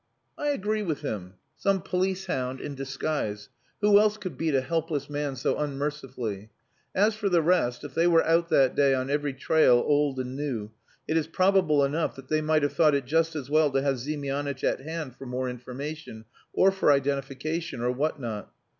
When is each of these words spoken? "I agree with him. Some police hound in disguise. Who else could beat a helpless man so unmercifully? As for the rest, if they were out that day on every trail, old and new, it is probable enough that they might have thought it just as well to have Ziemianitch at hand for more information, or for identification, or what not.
"I 0.35 0.47
agree 0.47 0.81
with 0.81 1.01
him. 1.01 1.35
Some 1.55 1.83
police 1.83 2.25
hound 2.25 2.59
in 2.59 2.73
disguise. 2.73 3.49
Who 3.81 3.99
else 3.99 4.17
could 4.17 4.35
beat 4.35 4.55
a 4.55 4.61
helpless 4.61 5.07
man 5.11 5.35
so 5.35 5.59
unmercifully? 5.59 6.49
As 6.95 7.13
for 7.13 7.29
the 7.29 7.43
rest, 7.43 7.83
if 7.83 7.93
they 7.93 8.07
were 8.07 8.25
out 8.25 8.49
that 8.49 8.73
day 8.75 8.95
on 8.95 9.11
every 9.11 9.31
trail, 9.31 9.75
old 9.85 10.17
and 10.19 10.35
new, 10.35 10.71
it 11.07 11.17
is 11.17 11.27
probable 11.27 11.83
enough 11.85 12.15
that 12.15 12.29
they 12.29 12.41
might 12.41 12.63
have 12.63 12.73
thought 12.73 12.95
it 12.95 13.05
just 13.05 13.35
as 13.35 13.47
well 13.51 13.69
to 13.69 13.83
have 13.83 13.99
Ziemianitch 13.99 14.63
at 14.63 14.81
hand 14.81 15.15
for 15.15 15.27
more 15.27 15.47
information, 15.47 16.25
or 16.51 16.71
for 16.71 16.91
identification, 16.91 17.79
or 17.81 17.91
what 17.91 18.19
not. 18.19 18.51